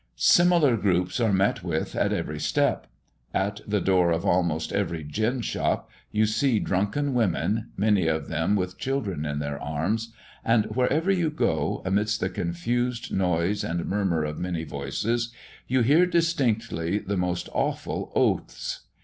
Similar 0.15 0.77
groups 0.77 1.19
are 1.19 1.31
met 1.31 1.63
with 1.63 1.95
at 1.95 2.11
every 2.11 2.39
step. 2.39 2.87
At 3.35 3.61
the 3.67 3.79
door 3.79 4.09
of 4.09 4.25
almost 4.25 4.73
every 4.73 5.03
gin 5.03 5.41
shop 5.41 5.91
you 6.11 6.25
see 6.25 6.57
drunken 6.59 7.13
women, 7.13 7.69
many 7.77 8.07
of 8.07 8.27
them 8.27 8.55
with 8.55 8.79
children 8.79 9.27
in 9.27 9.37
their 9.37 9.61
arms; 9.61 10.11
and 10.43 10.65
wherever 10.75 11.11
you 11.11 11.29
go, 11.29 11.83
amidst 11.85 12.19
the 12.19 12.29
confused 12.31 13.13
noise 13.13 13.63
and 13.63 13.85
murmur 13.85 14.23
of 14.23 14.39
many 14.39 14.63
voices, 14.63 15.31
you 15.67 15.81
hear 15.81 16.07
distinctly 16.07 16.97
the 16.97 17.15
most 17.15 17.47
awful 17.53 18.11
oaths. 18.15 18.87